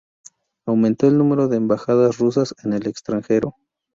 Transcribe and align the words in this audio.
Aumentó 0.65 1.07
el 1.07 1.15
número 1.19 1.47
de 1.47 1.57
embajadas 1.57 2.17
rusas 2.17 2.55
en 2.63 2.73
el 2.73 2.87
extranjero. 2.87 3.53